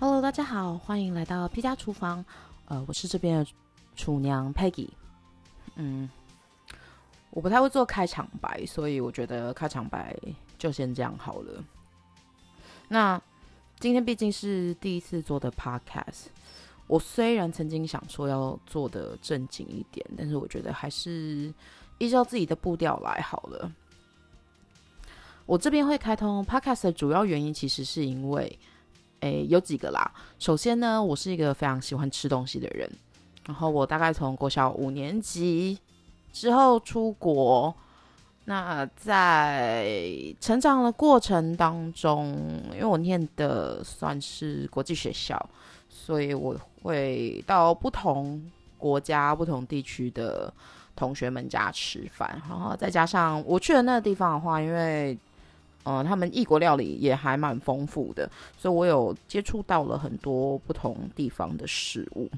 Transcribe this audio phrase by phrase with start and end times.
[0.00, 2.24] Hello，大家好，欢迎来到 P 家厨房。
[2.68, 3.50] 呃，我是这边的
[3.94, 4.88] 厨娘 Peggy。
[5.74, 6.08] 嗯，
[7.28, 10.16] 我不太会做开场白，所以我觉得开场白
[10.56, 11.62] 就先这样好了。
[12.88, 13.20] 那
[13.78, 16.28] 今天毕竟是第一次做的 Podcast，
[16.86, 21.52] 我虽然曾经想说要做的正经一点，但是我觉得还是
[21.98, 23.70] 依照自己的步调来好了。
[25.44, 28.58] 我这边会开通 Podcast 的主要原因，其实是因为。
[29.20, 30.12] 诶，有几个啦。
[30.38, 32.90] 首先呢，我是一个非常喜欢吃东西的人。
[33.46, 35.78] 然后我大概从国小五年级
[36.32, 37.74] 之后出国，
[38.44, 40.08] 那在
[40.40, 42.36] 成长的过程当中，
[42.72, 45.48] 因为我念的算是国际学校，
[45.88, 48.40] 所以我会到不同
[48.78, 50.52] 国家、不同地区的
[50.94, 52.40] 同学们家吃饭。
[52.48, 55.18] 然后再加上我去的那个地方的话，因为
[55.82, 62.30] 呃，他们异国料理也还蛮丰富的，所以我有接触到了很多不同地方的食物。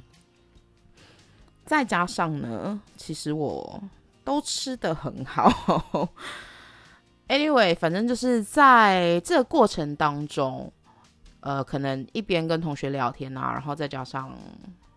[1.65, 3.83] 再加上呢，其实我
[4.25, 6.09] 都吃的很好。
[7.29, 10.71] Anyway，反正就是在这个过程当中，
[11.41, 14.37] 呃，可能一边跟同学聊天啊，然后再加上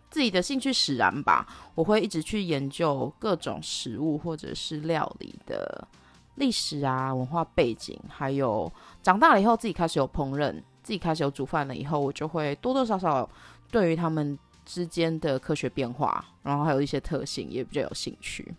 [0.10, 5.88] 自己的兴趣使然吧，我会一直去研究各种食物或者是料理的。
[6.36, 13.30] 历史啊，文化背景，还有长大了以后自己开始有烹饪，自己开始有煮饭了以后，我就会多多少少
[13.72, 18.54] 对于他们之间的科学变化，然后还有一些特性也比较有兴趣。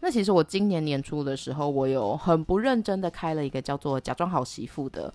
[0.00, 5.12] 那其实我今年年初的时候，我有很不认真的开了一个叫做“假装好媳妇”的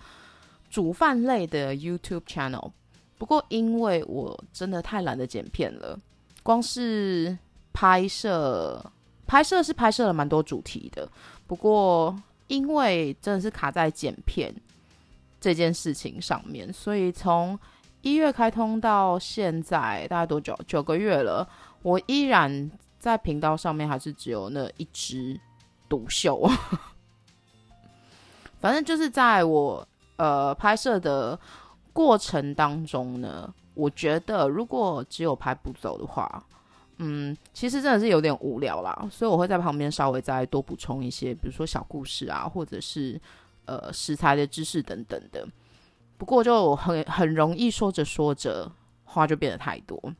[0.69, 2.71] 煮饭类的 YouTube channel，
[3.17, 5.97] 不过因为我真的太懒得剪片了，
[6.43, 7.37] 光是
[7.71, 8.92] 拍摄。
[9.33, 11.09] 拍摄是拍摄了蛮多主题的，
[11.47, 14.53] 不过因为真的是卡在剪片
[15.41, 17.57] 这件事情上面，所以从
[18.03, 20.55] 一月开通到现在大概多久？
[20.67, 21.49] 九个月了，
[21.81, 25.41] 我依然在频道上面还是只有那一支
[25.89, 26.47] 独秀。
[28.61, 31.39] 反正就是在我呃拍摄的
[31.91, 36.45] 过程当中呢，我觉得如果只有拍不走的话。
[36.97, 43.19] 嗯，其实真的是有点无聊啦，所以我会在旁边稍微再多补充一些，比如说小故事啊，或者是
[43.65, 45.47] 呃食材的知识等等的。
[46.17, 48.71] 不过就很很容易说着说着
[49.03, 50.13] 话就变得太多。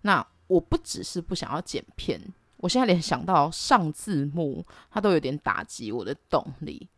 [0.00, 2.20] 那我不只是不想要剪片，
[2.56, 6.88] 我现在连想到上字幕，它都有点打击我的动力。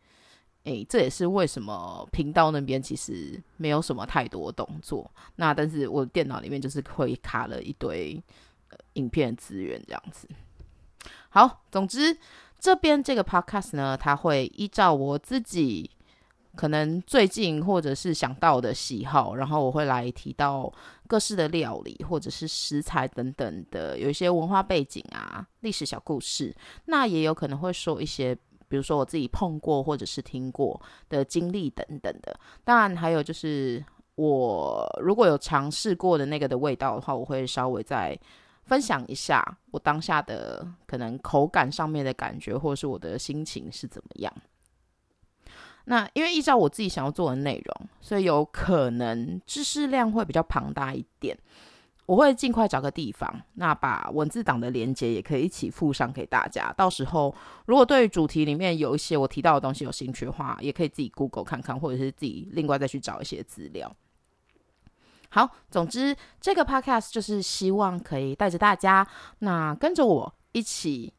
[0.65, 5.09] 诶，这也是为什么频道那边其实没有什么太多动作。
[5.37, 8.21] 那但是我电脑里面就是会卡了一堆
[8.93, 10.27] 影片资源这样子。
[11.29, 12.15] 好，总之
[12.59, 15.89] 这边这个 podcast 呢，它会依照我自己
[16.55, 20.71] 可能最近或者是想到的喜好，然后我会来提到
[21.07, 26.53] 各式的料理或者是食材等等的，有一些文化背景啊、历史小故事。
[26.85, 28.37] 那也有可能会说一些。
[28.69, 33.83] 比如说我自己碰过或者是听过的经历等等的，当然还有就是
[34.15, 38.17] 我如果有尝试过的那个的味道的话，我会稍微再
[38.65, 44.33] 分享一下我当下的可能口感上面的感觉，或者是我的心情是怎么样。
[45.85, 51.35] 那因为依照我自己想要做的内容，所以有可能知识量会比较庞大一点。
[52.09, 56.73] 我会尽快找个地方，那把文字档的连接也可以一起附上给大家。
[56.75, 57.35] 到时候
[57.67, 63.95] 如果对主题里面有一些我提到的东西有兴趣的话，也可以自己 Google 看看，或者是自己另外再去找一些资料。
[65.29, 71.13] 好，总之这个 Podcast 就是希望可以带着大家，那跟着我一起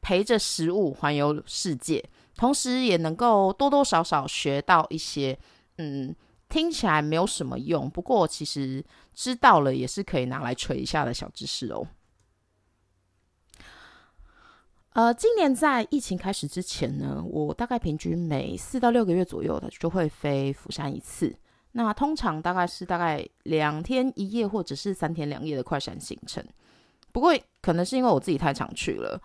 [0.00, 2.02] 陪着食物环游世界，
[2.36, 5.38] 同时也能够多多少少学到一些，
[5.76, 6.16] 嗯。
[6.50, 11.86] 听起来没有什么用，不过其实知道了也是可以拿来吹一下的小知识哦。
[14.92, 21.34] 呃，今年在疫情开始之前呢，我大概平均每四到六个月左右的就会飞釜山一次。
[21.72, 26.44] 那通常大概是大概两天一夜或者是三天两夜的快闪行程。
[27.12, 27.32] 不过
[27.62, 29.22] 可能是因为我自己太常去了。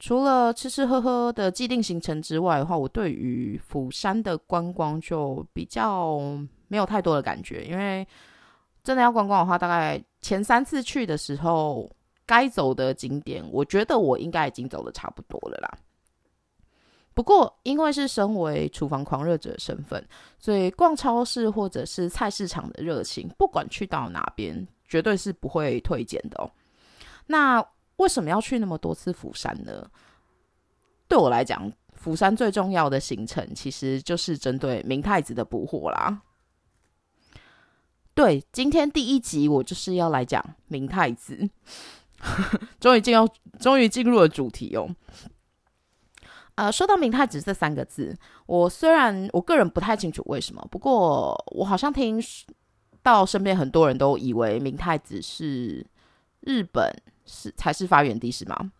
[0.00, 6.18] 除了吃吃喝喝的既定行程之外的话，我对于釜山的观光就比较
[6.68, 7.64] 没有太多的感觉。
[7.64, 8.06] 因为
[8.82, 11.90] 真的要观光的话，大概前三次去的时候，
[12.26, 15.78] 该走的景点，我觉得我应该已经走的差不多了啦。
[17.14, 20.06] 不过，因为是身为厨房狂热者身份，
[20.38, 26.50] 所以逛超市或者是菜市场的热情，不管去到哪边，绝对是不会推荐的哦。
[27.26, 27.64] 那。
[27.96, 29.88] 为什么要去那么多次釜山呢？
[31.06, 36.22] 对我来讲，釜山最重要的行程其实就是针对明太子的捕获啦。
[38.14, 41.48] 对，今天第一集我就是要来讲明太子，
[42.80, 44.88] 终于进入，终于进入了主题哦。
[46.54, 52.22] 呃，说到明太子这三个字，我虽然我个人不太清楚为什么，不过我好像听
[53.02, 55.84] 到身边很多人都以为明太子是
[56.40, 56.88] 日本
[57.24, 58.72] 是才是发源地，是吗？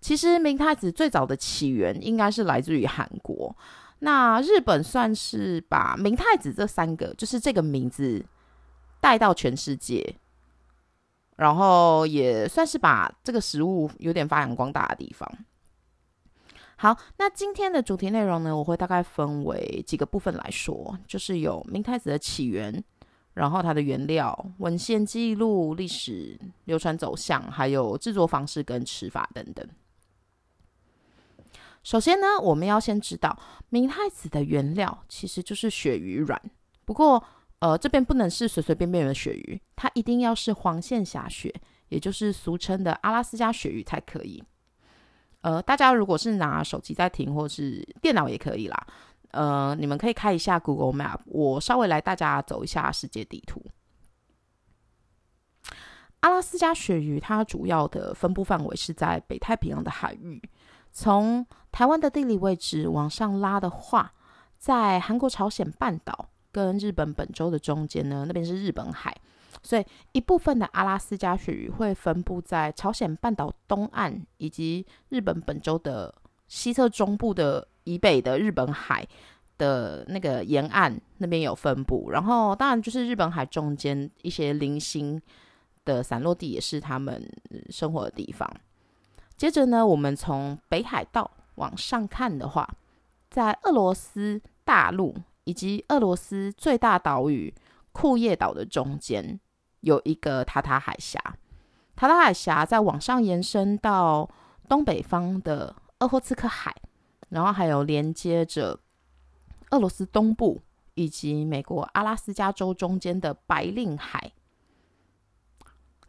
[0.00, 3.54] 其实明太子最早的起源应该是来自于韩国，
[3.98, 8.24] 那日本算是把明太子这三个就是这个名字
[8.98, 10.16] 带到全世界，
[11.36, 15.30] 然后也算是把这个食物有点发扬光大的地方。
[16.76, 22.82] 好，那今天的主题内容呢，我会大概分为几个部分来说，就是有明太子的起源，
[23.34, 29.66] 然后它的原料、文献记录、历史流传走向，还有制作方式跟吃法等等。
[31.82, 33.38] 首先呢，我们要先知道
[33.70, 36.38] 明太子的原料其实就是鳕鱼卵，
[36.84, 37.22] 不过
[37.60, 41.54] 呃这边不能是随随便便的鳕鱼，它一定要是黄线霞鳕，
[41.88, 44.44] 也就是俗称的阿拉斯加鳕鱼才可以。
[45.40, 48.86] 呃，大家如果是拿手机在听，或是电脑也可以啦。
[49.30, 53.64] 呃，你们可以开一下 Google Map，我稍微来大家走一下世界地图。
[56.20, 60.42] 阿拉斯加鳕鱼它主要的分布范围是在北太平洋的海域。
[60.92, 64.12] 从台湾的地理位置往上拉的话，
[64.58, 69.16] 在韩国朝鲜半岛跟日本本州的中间呢，那边是日本海。
[69.62, 76.14] 所以一部分的阿拉斯加鳕鱼会分布在朝鲜半岛东岸，以及日本本州的
[76.48, 79.06] 西侧中部的以北的日本海
[79.58, 82.10] 的那个沿岸那边有分布。
[82.10, 85.20] 然后当然就是日本海中间一些零星
[85.84, 87.26] 的散落地也是他们
[87.70, 88.50] 生活的地方。
[89.36, 92.68] 接着呢，我们从北海道往上看的话，
[93.28, 97.54] 在俄罗斯大陆以及俄罗斯最大岛屿。
[97.92, 99.40] 库页岛的中间
[99.80, 101.20] 有一个塔塔海峡，
[101.96, 104.30] 塔塔海峡再往上延伸到
[104.68, 106.72] 东北方的鄂霍次克海，
[107.30, 108.78] 然后还有连接着
[109.70, 110.60] 俄罗斯东部
[110.94, 114.30] 以及美国阿拉斯加州中间的白令海。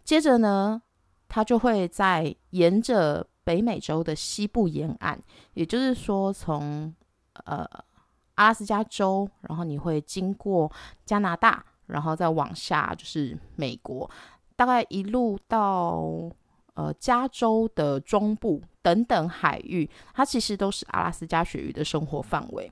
[0.03, 0.81] 接着呢，
[1.29, 5.18] 它就会在沿着北美洲的西部沿岸，
[5.53, 6.94] 也就是说从
[7.45, 7.65] 呃
[8.35, 10.69] 阿拉斯加州，然后你会经过
[11.06, 11.65] 加拿大。
[11.88, 14.09] 然后再往下就是美国，
[14.56, 16.01] 大概一路到
[16.73, 22.71] 呃加州的中部等等海域，它其实都是阿拉斯加鳕鱼的生活范围。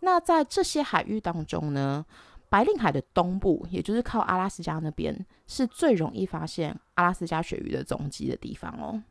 [0.00, 2.04] 那在这些海域当中呢，
[2.48, 9.02] 白令海的东部，也就是靠阿拉斯加那边，是最容易发现阿拉斯加鳕鱼的踪迹的地方哦。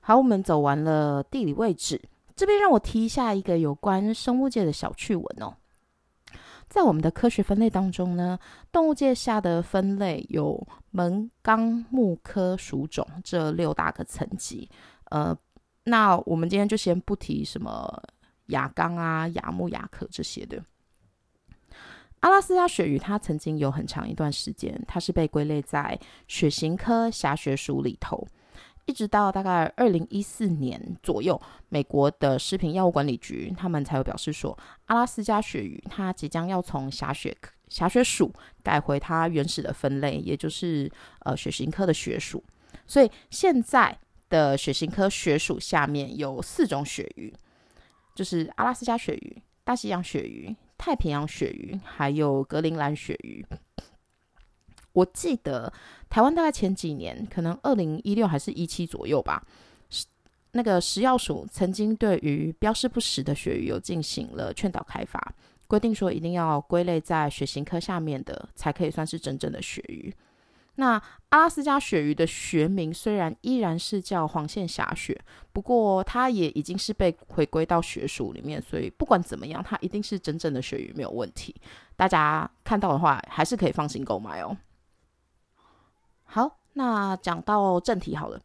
[0.00, 2.00] 好，我们走完了地理位置，
[2.34, 5.54] 这边让我提一下一个有关生物界的小趣闻哦。
[6.70, 8.38] 在我们的科学分类当中呢，
[8.70, 14.70] 动物界下的分类有门纲目科属种这六大个层级。
[15.06, 15.36] 呃，
[15.82, 18.00] 那我们今天就先不提什么
[18.46, 20.62] 亚纲啊、亚目、亚科这些的。
[22.20, 25.98] 阿拉斯加鳕鱼它曾经有很长一段时间，它是被归类在
[26.28, 28.24] 血型科狭鳕属里头。
[28.90, 37.32] 一直到大概二零一四年左右，美国的食品药物管理局他们才有表示说，阿拉斯加鳕鱼它即将要从狭鳕
[37.68, 38.32] 狭鳕属
[38.64, 42.42] 改回它原始的分类，也就是呃血型科的血属。
[42.84, 43.96] 所以现在
[44.28, 47.32] 的血型科血属下面有四种鳕鱼，
[48.16, 53.46] 就是阿拉斯加鳕鱼、大西洋鳕鱼、太平洋鳕鱼，还有格陵兰鳕鱼。
[54.92, 55.72] 我记得
[56.08, 59.42] 台湾大概前几年，可能二零一六还是一七左右吧，
[60.52, 65.32] 那个食药署曾经对于标示不实的鳕鱼有进行了劝导开发，
[65.68, 70.12] 规定说一定要归类在血型科下面的，才可以算是真正的鳕鱼。
[70.76, 75.16] 那阿拉斯加鳕鱼的学名虽然依然是叫黄线霞鳕，
[75.52, 81.54] 不过它也已经是被回归到血属里面，所以不管怎么样，它一定是真正的鳕鱼，没有问题。
[81.96, 84.56] 大家看到的话，还是可以放心购买哦。
[86.32, 88.40] 好，那讲到正题好了。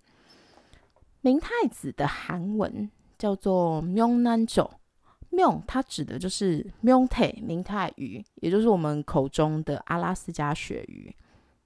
[1.22, 11.16] 明太子的韩文叫做 “myongnan”，myong 它指的就是 m y o n t e 明太鱼，也就是我们口中的阿拉斯加鳕鱼。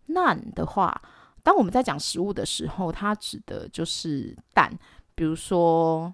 [0.10, 1.02] nan 的话，
[1.42, 4.70] 当我们在讲食物的时候，它指的就是蛋，
[5.16, 6.14] 比如说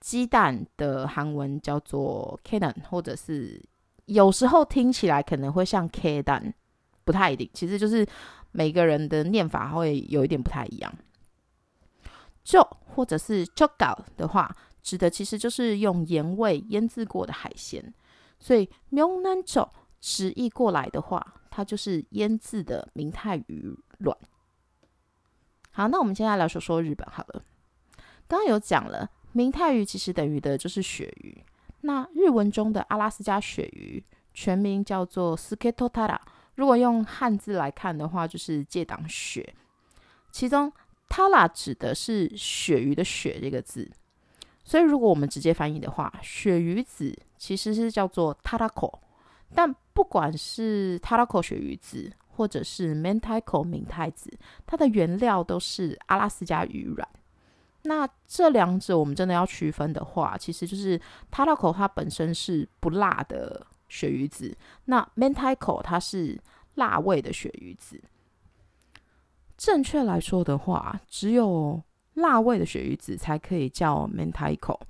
[0.00, 3.62] 鸡蛋的韩文叫做 kanan，或者是
[4.06, 6.54] 有时候听起来可能会像 k 蛋，
[7.04, 8.06] 不太一定，其实就是。
[8.52, 10.94] 每个人的念法会有一点不太一样。
[12.44, 12.62] 就
[12.94, 17.92] 或者是 c h o k a 的话，指的其实就是用盐味腌制过的海鲜。
[18.38, 19.68] 所以 m y o n g n a n j o
[20.00, 24.16] 直译过来的话，它就是腌制的明太鱼卵。
[25.70, 27.44] 好，那我们现在来说说日本好了。
[28.26, 31.44] 刚刚有讲了，明太鱼其实等于的就是鳕鱼。
[31.82, 34.04] 那日文中的阿拉斯加鳕鱼
[34.34, 36.18] 全名叫做 Sketotara，
[36.54, 39.46] 如果用汉字来看的话，就是借档鳕。
[40.30, 40.72] 其中
[41.08, 43.90] “tala” 指的是鳕鱼的鳕这个字，
[44.64, 48.98] 所以如果我们直接翻译的话，鳕鱼子其实是叫做 Tarako。
[49.54, 54.32] 但不管是 Tarako 鳕鱼子，或者是 Mentaiko 明太子，
[54.66, 57.06] 它的原料都是阿拉斯加鱼卵。
[57.82, 60.98] 那这两者我们真的要区分的话，其实就是
[61.30, 64.56] Tarako 它本身是不辣的鳕鱼子，
[64.86, 66.40] 那 Mentaiko 它是
[66.76, 68.00] 辣味的鳕鱼子。
[69.58, 71.82] 正确来说的话，只有
[72.14, 74.80] 辣味的鳕鱼子才可以叫 Mentaiko。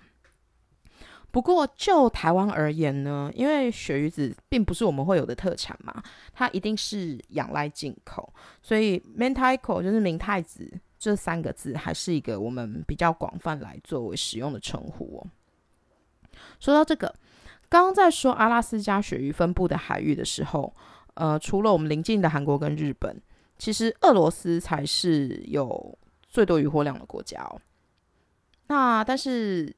[1.33, 8.33] 不过就台湾而言呢，因为鳕鱼子并不是我们会有的特产嘛，它一定是仰赖进口，
[8.63, 15.27] 所以 Mentaiko 就是明太子这三个字还是一个我们比较广泛来作为使用的称呼哦。
[16.61, 17.15] 说到这个，
[17.73, 20.75] 刚刚在说阿拉斯加鳕鱼分布的海域的时候，
[21.15, 23.19] 呃，除了我们邻近的韩国跟日本，
[23.57, 27.59] 其实俄罗斯才是有最多渔获量的国家哦。
[28.67, 29.75] 那但是。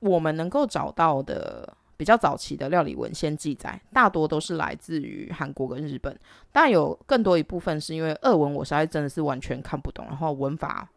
[0.00, 6.18] 我们能够找到的比较早期的料理文献记载，大多都是来自于韩国跟日本，
[6.50, 10.88] 但有更多一部分是因为俄文，我实在真的是完全看不懂，然后文法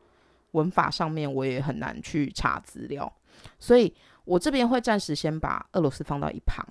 [0.52, 3.13] 文法上面我也很难去查资料，
[3.60, 3.94] 所以
[4.25, 6.66] 我这边会暂时先把俄罗斯放到一旁。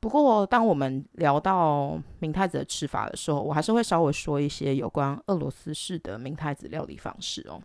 [0.00, 7.60] 不过，当我们聊到明太子的吃法的时候，我还是会稍微说一些有关俄罗斯式的明太子料理方式哦。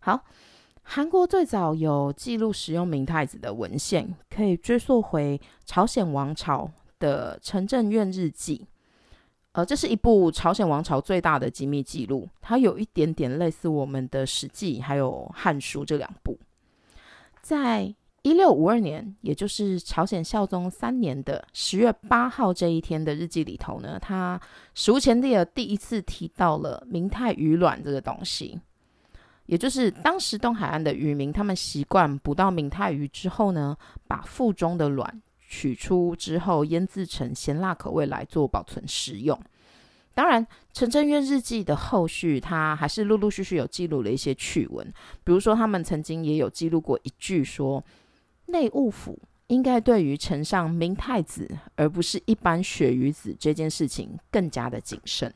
[0.00, 0.24] 好。
[0.90, 8.66] 韩国最早有记录使用明太子的文献，可以追溯回朝鲜王朝的《陈政院日记》。
[9.52, 16.38] 呃，这是一部朝鲜王朝最大的机密记录，它有一点点类似我们的《史记》还有《汉书》这两部。
[17.40, 24.38] 在一六五二年，也就是朝鲜孝宗三年的十月八号这一天的日记里头呢，他
[24.74, 28.60] 史无前例的第一次提到了明太鱼卵这个东西。
[29.46, 33.74] 也就是当时东海岸的渔民，他们习惯捕到明太鱼之后呢，
[34.06, 39.36] 把腹中的卵取出之后腌制成咸辣口味来做保存食用。
[40.14, 44.86] 当然，陈正渊日记的后续，他还是陆陆续续有记录了一些趣闻，
[45.24, 47.82] 比如说他们曾经也有记录过一句说，
[48.46, 55.32] 内务府应该对于呈上明太子而不是一般鳕鱼子这件事情更加的谨慎。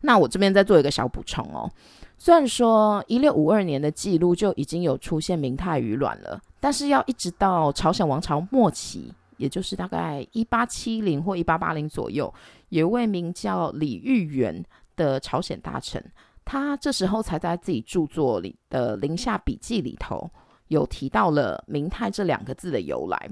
[0.00, 1.70] 那我这边再做一个小补充哦。
[2.16, 12.32] 虽然说一六五二年的记录就已经有出现明太鱼卵了，但是要一直到朝鲜王朝末期，也就是大概一八七零或一八八零左右，
[12.70, 14.64] 有一位名叫李玉元
[14.96, 16.04] 的朝鲜大臣，
[16.44, 20.28] 他这时候才在自己著作里的《临夏笔记》里头
[20.66, 23.30] 有提到了“明太”这两个字的由来。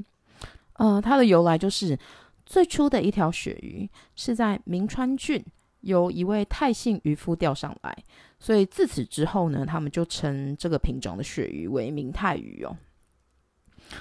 [0.75, 1.99] 呃，它的由来就是
[2.45, 5.45] 最初的一条鳕鱼是在明川郡。
[5.87, 7.97] 由一位泰姓渔夫钓上来，
[8.41, 12.77] 所以自此之后呢，他们就称这个品种的鳕鱼为明泰鱼哦。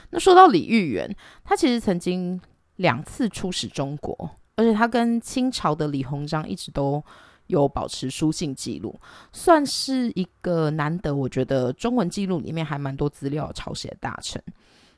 [0.09, 2.41] 那说到李玉元，他其实曾经
[2.77, 7.03] 两次出使中国，而且他跟清朝的李鸿章一直都
[7.45, 8.99] 有保持书信记录，
[9.31, 11.15] 算是一个难得。
[11.15, 14.41] 我觉得中文记录里面还蛮多资料抄写大臣。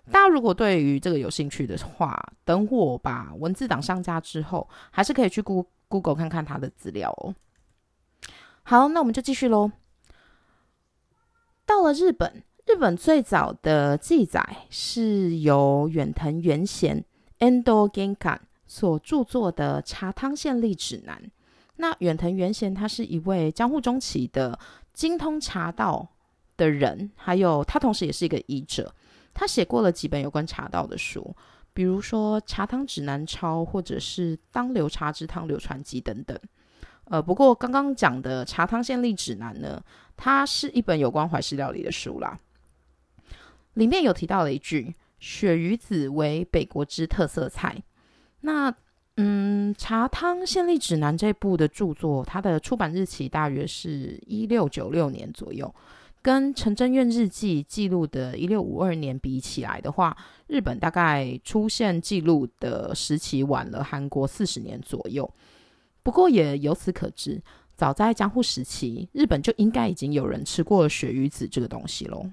[0.09, 5.43] 大家如果对于这个有兴趣的话，等我把文字档上架之后，还是可以去。
[5.87, 7.35] Google 看看他的资料哦。
[8.63, 9.71] 好，那我们就继续喽。
[11.65, 17.03] 到了日本，日本最早的记载是由远藤元贤
[17.39, 21.21] （Endo Genkan） 所著作的《茶汤县历指南》。
[21.77, 24.57] 那远藤元贤他是一位江户中期的
[24.93, 26.07] 精通茶道
[26.57, 28.93] 的人，还有他同时也是一个医者。
[29.33, 31.35] 他写过了几本有关茶道的书。
[31.77, 36.35] 比如说《茶汤指南抄》，或者是《当流茶之汤流传记》等等。
[37.03, 39.79] 呃，不过刚刚讲的《茶汤县历指南》呢，
[40.15, 42.39] 它是一本有关怀石料理的书啦。
[43.75, 47.83] 里面有提到了一句：“鳕鱼子为北国之特色菜。”
[48.41, 48.73] 那，
[49.17, 55.71] 嗯，《茶汤县历指南》这部的著作，它的出版日期大约是一六九六年左右。
[56.27, 60.17] 跟陈真院日记记录的1652年比起来的话，
[60.47, 65.33] 日本大概出现记录的时期晚了韩国四十年左右。
[66.03, 67.41] 不过也由此可知，
[67.77, 72.29] 早在江户时期，日本就应该已经有人吃过鳕鱼子这个东西喽。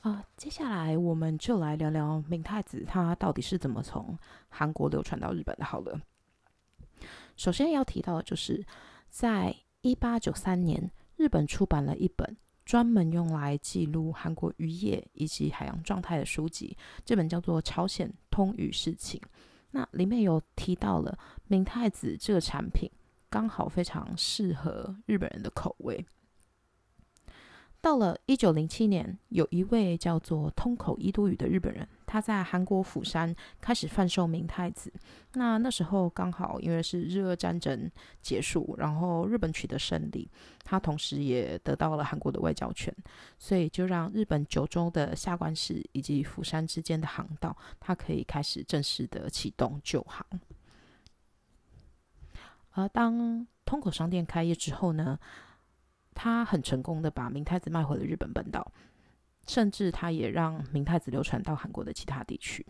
[0.00, 4.18] 啊，接下来我们就来聊聊明太子，它到底是怎么从
[4.48, 5.66] 韩国流传到日本的。
[5.66, 6.00] 好了，
[7.36, 8.64] 首先要提到的就是，
[9.10, 9.54] 在
[9.86, 19.20] 一八九三年，日本出版了一本专门用来记录韩国渔业以及海洋状态的书籍，这本叫做《朝鲜通语事情》。
[19.70, 21.16] 那里面有提到了
[21.46, 22.90] 明太子这个产品，
[23.30, 26.04] 刚好非常适合日本人的口味。
[27.86, 34.92] 到了一九零七年，有一位叫做通口伊都宇的日本人，他在韩国釜山开始贩售明太子。
[35.34, 37.88] 那那时候刚好因为是日俄战争
[38.20, 40.28] 结束，然后日本取得胜利，
[40.64, 42.92] 他同时也得到了韩国的外交权，
[43.38, 50.26] 所以就让日本九州的下关市以及釜山之间的航道，它可以开始正式的启动旧航。
[52.72, 55.16] 而当通口商店开业之后呢？
[56.16, 58.72] 他很成功的把明太子卖回了日本本岛，
[59.46, 62.66] 甚至他也让明太子流传到韩国的其他地区。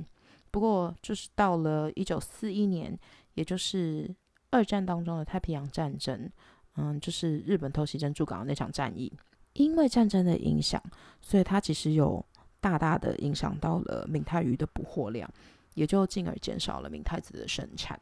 [0.51, 2.99] 不过，就是到了一九四一年，
[3.35, 4.15] 也就是
[4.51, 6.29] 二战当中的太平洋战争，
[6.77, 9.13] 嗯，就是日本偷袭珍珠港的那场战役，
[9.53, 10.83] 因为战争的影响，
[11.21, 12.25] 所以它其实有
[12.61, 15.31] 大大的影响到了明太鱼的捕获量，
[15.75, 17.99] 也就进而减少了明太子的生产。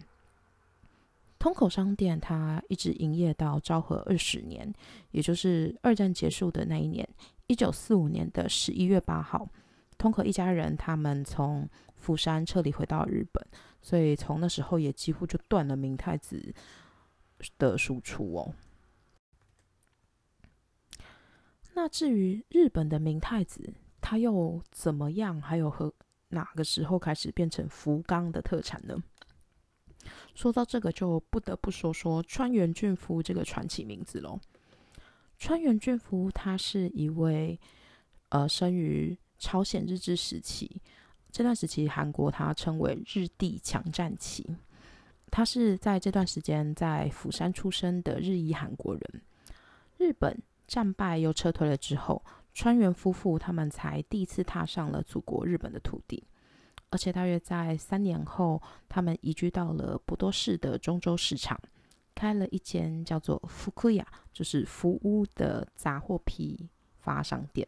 [1.44, 4.72] 通口商店，它一直营业到昭和二十年，
[5.10, 7.06] 也就是二战结束的那一年，
[7.48, 9.46] 一九四五年的十一月八号，
[9.98, 13.46] 通口一家人他们从釜山撤离回到日本，
[13.82, 16.54] 所以从那时候也几乎就断了明太子
[17.58, 18.54] 的输出哦。
[21.74, 25.38] 那至于日本的明太子，它又怎么样？
[25.42, 25.92] 还有和
[26.28, 28.96] 哪个时候开始变成福冈的特产呢？
[30.34, 34.38] 说到这个，就不得不说说川原俊夫这个传奇名字喽。
[35.38, 37.58] 川原俊夫他是一位
[38.28, 40.80] 呃生于朝鲜日治时期，
[41.30, 44.56] 这段时期韩国他称为日帝强战期。
[45.30, 49.22] 他是在这段时间在釜山出生的日裔韩国人。
[49.98, 56.24] 日本战败又撤退了之后，川原夫妇他们才第一次踏上了祖国日本的土地。
[56.94, 61.60] 而且大约在三年后，他们移居到了博多市的中州市场，
[62.14, 67.66] 开了一间叫做福库亚，就是福屋的杂货批发商店。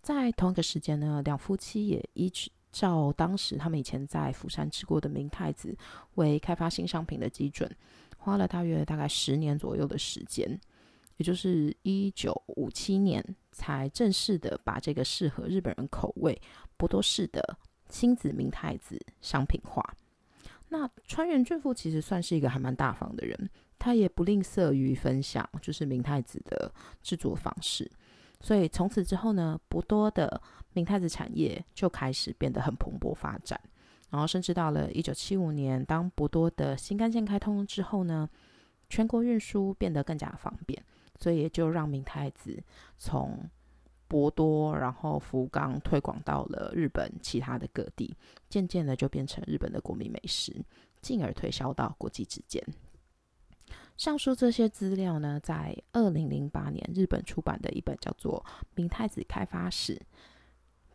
[0.00, 2.32] 在同一个时间呢，两夫妻也依
[2.72, 5.76] 照当时他们以前在釜山吃过的明太子
[6.14, 7.70] 为开发新商品的基准，
[8.16, 10.58] 花了大约大概十年左右的时间，
[11.18, 16.40] 也就是一九五七年才正式的把这个适合日本人口味
[16.78, 17.58] 博多市的。
[17.90, 19.84] 亲子明太子商品化，
[20.68, 26.72] 那川原俊夫其实算是一个还蛮大方的人，他也不吝啬于分享，就是明太子的
[27.02, 27.90] 制作方式。
[28.40, 30.40] 所以从此之后呢，博多的
[30.72, 33.60] 明太子产业就开始变得很蓬勃发展。
[34.10, 38.28] 然后甚至到了一九七五年，当博多的新干线开通之后呢，
[38.88, 40.82] 全国运输变得更加方便，
[41.18, 42.60] 所以也就让明太子
[42.96, 43.48] 从
[44.10, 48.12] 博多，然后福冈推广到了日本其他的各地，
[48.48, 50.52] 渐渐的就变成日本的国民美食，
[51.00, 52.60] 进而推销到国际之间。
[53.96, 58.44] 上述这些资料呢，在二零零八年日本出版的一本叫做
[58.74, 59.94] 《明太子开发史》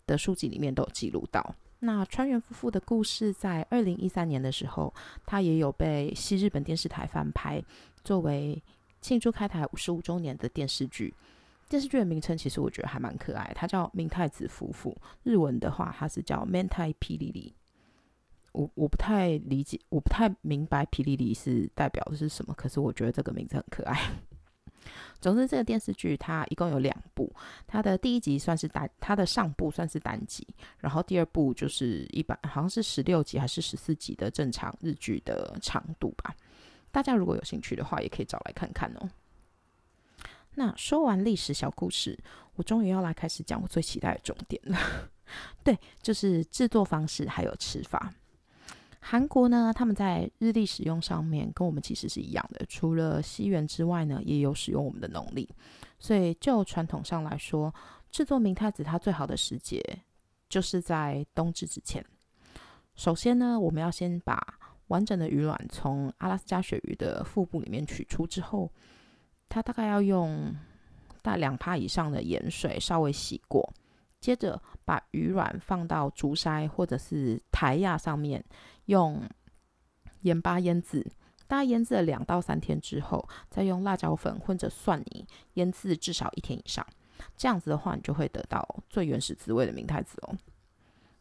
[0.05, 1.55] 的书籍里面都有记录到。
[1.79, 4.93] 那川原夫妇的故事，在二零一三年的时候，
[5.25, 7.63] 他也有被西日本电视台翻拍，
[8.03, 8.61] 作为
[8.99, 11.13] 庆祝开台五十五周年的电视剧。
[11.67, 14.91] 电视剧的名称其实我觉得还蛮可爱，它叫《明太子夫妇》。
[15.23, 17.55] 日文的话，它是叫《Mentai 霹雳雳》。
[18.51, 22.53] 我我不太理解，我不太明白“霹雳里”是代表的是什么。
[22.53, 23.99] 可是我觉得这个名字很可爱。
[25.19, 27.33] 总之，这个电视剧它一共有两部，
[27.65, 30.47] 它的第一集算是单，它的上部算是单集，
[30.77, 36.33] 然后第二部就是一般，好像是十六集还是十四集的正常日剧的长度吧。
[36.91, 39.09] 大家如果有兴趣的话，也可以找来看看哦。
[40.55, 42.17] 那说完历史小故事，
[42.55, 44.77] 我终于要来开始讲我最期待的重点了。
[45.63, 48.13] 对，就是制作方式还有吃法。
[49.01, 55.47] 韩国呢，他们在日历使用上面跟我们其实是一样的，除了西元之外呢，也有使用我们的农历。
[55.99, 57.73] 所以就传统上来说，
[58.09, 59.83] 制作明太子它最好的时节
[60.47, 62.03] 就是在冬至之前。
[62.95, 64.41] 首先呢，我们要先把
[64.87, 68.71] 完整的鱼卵从阿拉斯加鳕鱼的腹部里面取出之后。
[69.49, 70.55] 它大概要用
[71.21, 73.73] 大两帕以上的盐水稍微洗过，
[74.19, 78.43] 接着把鱼卵放到竹筛或者是台压上面，
[78.85, 79.21] 用
[80.21, 81.05] 盐巴腌制。
[81.47, 86.85] 大概腌制了两到三天之后，再用辣椒粉或者蒜泥腌制至少一天以上。
[87.37, 90.35] 这样子的话，你就会得到最原始滋味的明太子哦。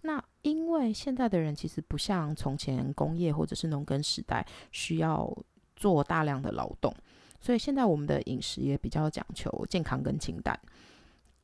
[0.01, 5.31] 那因为现在的人其实不像从前工业或者是农耕时代需要
[5.77, 6.95] 做大量的劳动，
[7.45, 10.59] 所以现在我们的饮食也比较讲求健康跟清淡。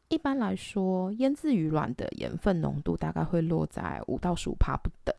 [0.08, 5.14] 一般来说，腌制鱼卵的盐分浓度大概会落在五到十五帕不等，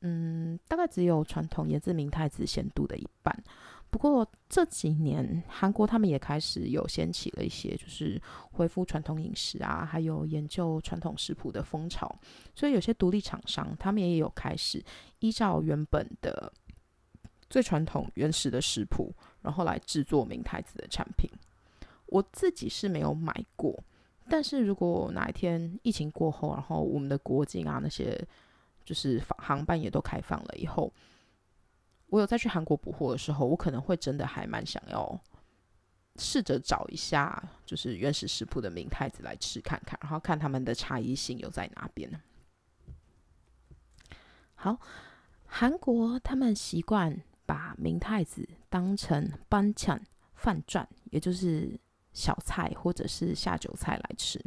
[0.00, 3.44] 嗯，大概只有传统腌制明太子咸度的一半。
[3.90, 8.18] 不过这几年，韩国他们也开始有掀起了一些，就是
[8.52, 12.18] 恢复传统饮食啊，还有研究传统食谱的风潮。
[12.54, 14.82] 所以有些独立厂商，他们也有开始
[15.18, 16.50] 依照原本的
[17.50, 21.30] 最传统原始的食谱，然后来制作明太子的产品。
[22.06, 23.78] 我自己是没有买过。
[24.28, 28.26] 但是如果哪一天疫情过后，然后我们的国境啊那些
[28.82, 30.90] 就是航班也都开放了以后，
[32.06, 35.20] 我有再去韩国补货的时候，我可能会真的还蛮想要
[36.16, 42.10] 试着找一下就是原始食谱的明太子来吃看看，然后看他们的差异性有在哪边？
[44.54, 44.78] 好，
[45.44, 50.00] 韩国他们习惯把明太子当成班抢
[50.34, 51.78] 饭赚，也就是。
[52.16, 54.40] 小菜或者是下酒菜来吃，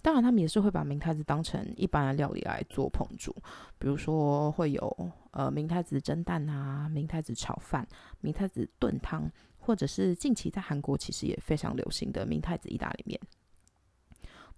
[0.00, 3.36] 当然他们也是会把明太子当成一般的料理来做烹煮，
[3.78, 7.86] 比如说会有呃明太子蒸蛋啊、明太子炒饭、
[8.22, 13.20] 明太子炖汤，或者是近期在韩国其实也非常流行的明太子意大利面。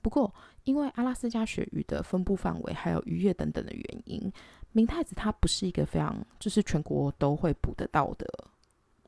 [0.01, 4.33] 不过因为阿拉斯加鳕鱼的分布范围还有渔业等等的原因，
[4.75, 8.27] 明太子它不是一个非常就是全国都会捕得到的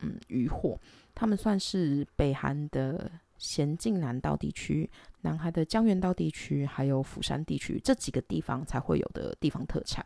[0.01, 0.81] 嗯渔获，
[1.15, 3.11] 他们算是北韩的。
[3.39, 10.03] 咸镜南道地区、南海的江原道地区，还有釜山地区这几个地方才会有的地方特产。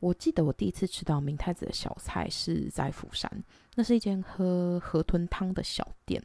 [0.00, 3.30] 我记得我第一次吃到明太子的小菜是在釜山，
[3.76, 6.20] 那是一间喝河豚汤的小店。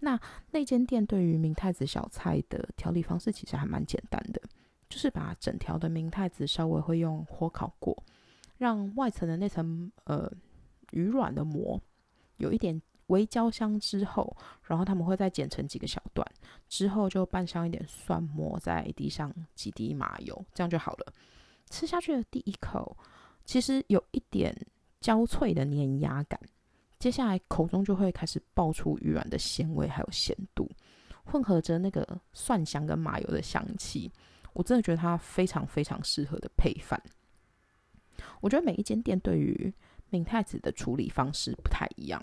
[0.00, 4.42] 那那间店对于明太子小菜的调理方式其实还蛮简单的，
[4.88, 8.02] 就是把整条的明太子稍微会用火烤过，
[8.58, 10.30] 让外层的那层呃
[10.92, 11.80] 鱼软的膜
[12.36, 12.80] 有一点。
[13.08, 16.26] 微焦香之后，然后他们会再剪成几个小段，
[16.68, 21.12] 之后就拌上一点蒜末，在滴上几滴麻油，这样就好了。
[21.70, 22.96] 吃下去的第一口，
[23.44, 24.52] 其实有一点
[25.00, 26.40] 焦脆的粘牙感，
[26.98, 30.68] 接下来口中就会开始爆出鱼软的鲜味，还有咸度，
[31.24, 34.10] 混合着那个蒜香跟麻油的香气，
[34.56, 37.00] 我真的觉得它非常非常适合的配饭。
[38.40, 39.72] 我觉得每一间店对于
[40.08, 42.18] 明太子的处理方式不太一样。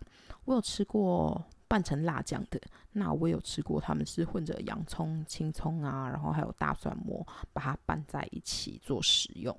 [0.45, 2.59] 我有吃过拌成辣酱的，
[2.91, 9.55] 那我有吃过他们是混着洋葱、青葱啊，然后还有大蒜末，把它拌在一起做食用。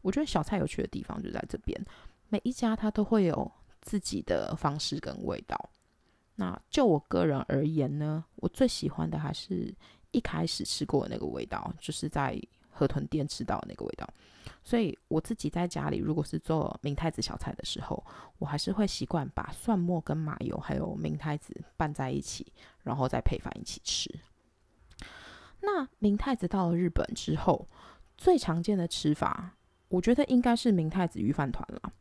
[0.00, 1.78] 我觉得小菜有趣的地方就在这边，
[2.30, 3.50] 每一家它都会有
[3.82, 5.70] 自己的方式跟味道。
[6.36, 9.74] 那就我个人而言呢，我最喜欢的还是
[10.12, 14.08] 一开始吃过的那个味道，就是在河豚店吃到的那个味道。
[14.62, 18.04] 所以我自己在家里，如果是做明太子小菜的时候，
[18.38, 24.10] 我还是会习惯把蒜末跟麻油还有明太子拌在一起，然后再配饭一起吃。
[25.60, 27.68] 那明太子到了日本之后，
[28.16, 29.54] 最常见的吃法，
[29.88, 31.92] 我觉得应该是明太子鱼饭团了。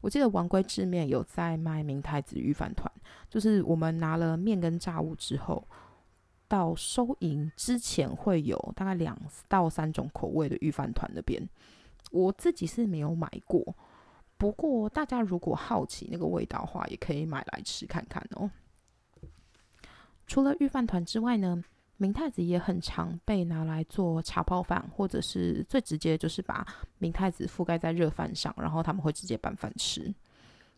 [0.00, 2.90] 我记得王龟制面有在卖明太子鱼饭团，
[3.28, 5.66] 就是我们拿了面跟炸物之后，
[6.48, 11.46] 到收银之前会有大概两到三种口味的御饭团那边。
[12.10, 13.76] 我自己是没有买过，
[14.38, 18.50] 不过大家如果好奇那个味道的话，也可以买来吃看看哦。
[20.26, 21.62] 除了御饭团之外呢，
[21.98, 26.66] 明太子也很常被拿来做茶泡饭，或者是最直接就是把
[26.98, 30.14] 明太子覆盖在热饭上，然后他们会直接拌饭吃。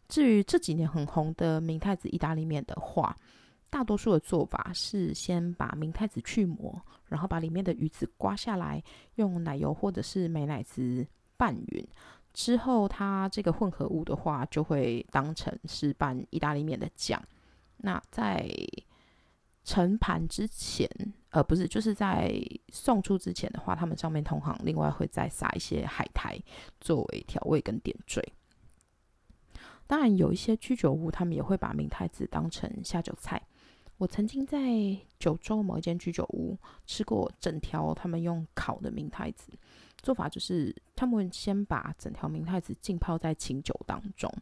[0.08, 3.14] 至于这几年很红的明太子意大利面的话，
[3.70, 8.82] 大多数的做法是先把明太子去膜，然后把里面的鱼子刮下来，
[9.14, 11.06] 用奶油或者是美乃滋。
[11.36, 11.88] 拌匀
[12.34, 17.18] 之后，它这个混合物的话，就会当成是拌意大利面的酱。
[17.78, 18.46] 那在
[19.64, 20.86] 盛盘之前，
[21.30, 26.38] 呃，不是，就是在送出之前的话，他们上面同行另外会再撒一些海苔
[26.78, 28.22] 作为调味跟点缀。
[29.86, 33.40] 当然，有一些居酒屋，他们也会把明太子当成下酒菜。
[34.00, 34.58] 我曾经在
[35.18, 39.52] 九州某一间居酒屋吃过整条他们用烤的明太子。
[39.98, 44.32] 做法就是，他们先把整条明太子浸泡在清酒当中，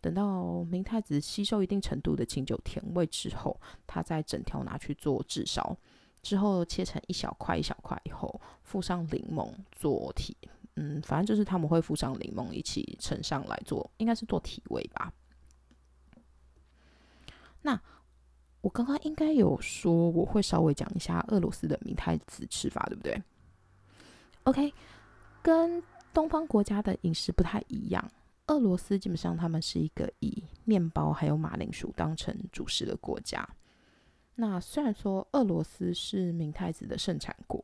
[0.00, 5.76] 等到明太子吸收一定程度的清酒甜味之后，他再整条拿去做炙烧，
[6.22, 10.36] 之后切成一小块一小块以后，附上柠檬做体，
[10.76, 15.12] 嗯，反正就是他们会附上柠檬一起盛上来做，应该是做体味吧。
[17.62, 17.82] 那
[18.60, 23.22] 我刚刚应该有说我会稍微讲一下俄罗斯的明太子吃法，对不对
[24.44, 24.72] ？OK，
[25.42, 28.10] 跟东方国家的饮食不太一样。
[28.48, 33.48] 俄罗斯基本上他们是一个以面包还有马铃薯当成主食的国家。
[34.34, 37.62] 那虽然说俄罗斯是明太子的盛产国，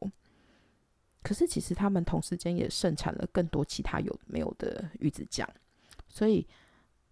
[1.23, 5.49] 可是其实他们同时间也盛产了更多其他有没有的鱼子酱。
[6.09, 6.47] 所以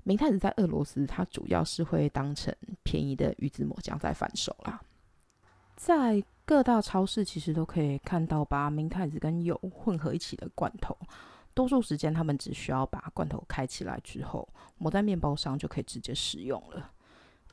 [0.05, 4.81] 明太子在俄罗斯，它主要是会当成便宜的鱼子抹酱在贩售啦。
[5.77, 10.97] 在各大超市其实都可以看到把明太子跟油混合一起的罐头。
[11.55, 16.91] 多数时间，他们只需要把罐头开起来之后，抹在面包上就可以直接食用了。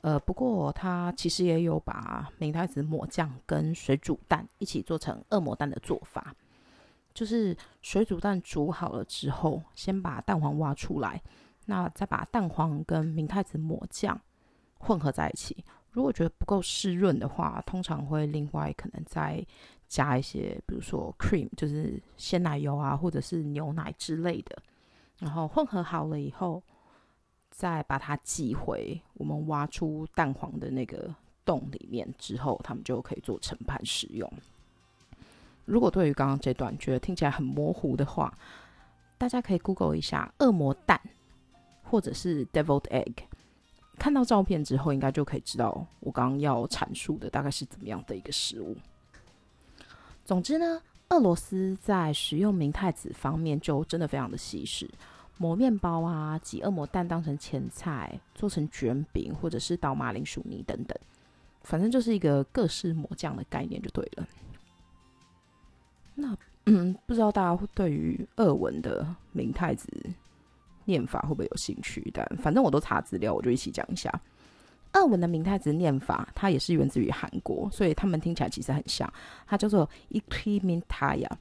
[0.02, 6.36] 呃，不过它其实也有把明太子抹酱跟水煮蛋一起做成恶魔蛋的做法，
[7.14, 11.22] 就是水煮蛋煮好了之后，先把蛋黄挖出来，
[11.72, 14.20] 那再把蛋黄跟明太子抹酱
[14.78, 15.64] 混合在一起。
[15.92, 19.44] 如果觉得不够湿润的话，通常会另外可能再。
[19.92, 24.58] 加一些，比如说 cream，就是鲜奶油啊，或者是牛奶之类的，
[25.20, 26.64] 然后混合好了以后，
[27.50, 34.32] 再把它挤回我们挖出蛋黄的那个洞里面之后，他们就可以做盛盘使用。
[35.66, 38.34] 如果对于刚刚这段觉得听起来很模糊的话，
[39.18, 40.98] 大家可以 Google 一下恶魔蛋，
[41.92, 43.12] 或者是 deviled egg，
[43.98, 48.78] 看到照片之后，应该就可以知道我刚刚要阐述的大概是怎么样的一个食物。
[50.24, 54.90] 总之呢，俄罗斯在食用明太子方面就真的非常的西式，
[55.38, 60.98] 磨面包啊，挤恶魔蛋当成前菜，做成卷饼，或者是倒马铃薯泥等等，
[61.64, 64.26] 反正就是一个各式抹酱的概念就对了。
[66.16, 69.92] 那嗯，不知道大家对于俄文的明太子
[70.92, 72.12] 念法会不会有兴趣？
[72.14, 74.12] 但反正我都查资料，我就一起讲一下。
[74.94, 79.12] 二文的明太子念法，它也是源自于韩国，所以他们听起来其实很像。
[79.48, 81.38] 它叫做 i k i m i n t a y a。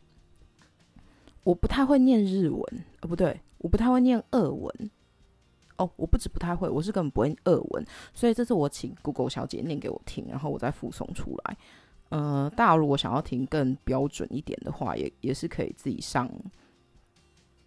[1.42, 2.62] 我不太会念日文，
[3.00, 4.90] 呃，不对，我不太会念二文。
[5.78, 7.84] 哦，我不止不太会，我是根本不会二文。
[8.14, 11.56] 所以这次我请 Google 小姐念给我听，然后我再附送出来。
[12.10, 16.30] 呃，大家如果想要听更标准一点的话，也也是可以自己上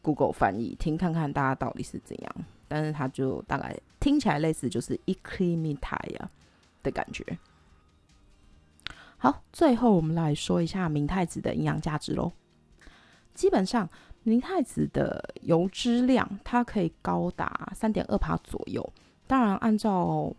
[0.04, 2.36] Google 翻译听看看，大家到底是怎样。
[2.68, 6.30] 但是它就大概听起来类似，就是 i k r i m i t a y a
[6.84, 7.24] 的感觉。
[9.18, 12.32] 好，最后我们来说一下明太子的营养价值喽。
[13.34, 13.88] 基本上，
[14.24, 18.94] 明太子的油脂量它可以高达三点二帕左右。
[19.26, 20.34] 当然，按照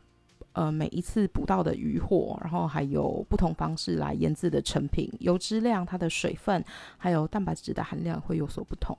[0.52, 6.62] 呃每一次捕到的鱼货，然后还有不同方式来腌制的成品，油脂量、它的水分
[6.98, 8.96] 还有蛋白质的含量会有所不同。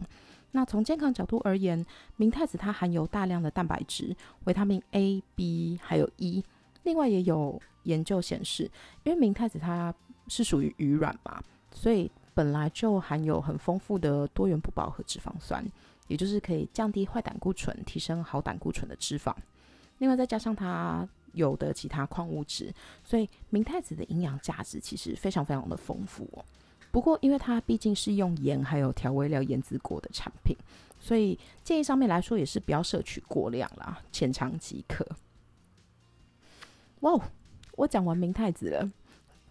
[0.56, 4.16] 那从健康角度而言，明太子它含有大量的蛋白质、
[4.46, 6.42] 维他命 A、B 还有 E。
[6.84, 8.64] 另外也有研究显示，
[9.04, 9.94] 因为明太子它
[10.30, 15.62] 是属于鱼卵嘛，所以本来就含有很丰富的多元不饱和脂肪酸，
[16.08, 19.36] 也就是可以降低坏胆固醇、提升好胆固醇的脂肪。
[19.98, 26.46] 另外再加上它有的其他矿物质，所以明太子的营养价值其实非常非常的丰富哦。
[26.96, 30.56] 不过，因为它毕竟是用盐还有调味料腌制过的产品，
[30.98, 35.06] 所以建议上面来说也是不要摄取过量啦，浅尝即可。
[37.02, 37.22] 哇，
[37.74, 38.90] 我讲完明太子了，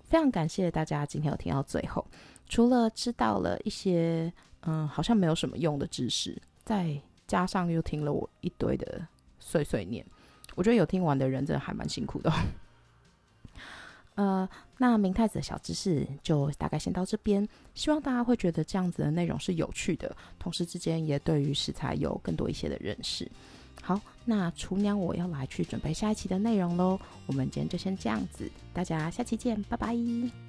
[0.05, 2.07] 非常感谢大家今天有听到最后。
[2.49, 9.07] 除了知道了一些嗯好像没有什么用的知识，再加上又听了我一堆的
[9.39, 10.03] 碎碎念，
[10.55, 12.33] 我觉得有听完的人真的还蛮辛苦的。
[14.15, 14.49] 呃，
[14.79, 23.31] 那明太子的小知识就大概先到这边，希望大家会觉得这样子的内容是有趣的，同时之间也对于食材有更多一些的认识。
[23.83, 30.44] 好，那厨娘我要来去准备下一期的内容喽，我们今天就先这样子，大家下期见，拜拜。